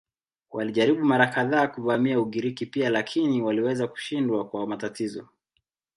Walijaribu 0.51 1.05
mara 1.05 1.27
kadhaa 1.27 1.67
kuvamia 1.67 2.19
Ugiriki 2.19 2.65
pia 2.65 2.89
lakini 2.89 3.41
waliweza 3.41 3.87
kushindwa 3.87 4.47
kwa 4.47 4.67
matatizo. 4.67 5.27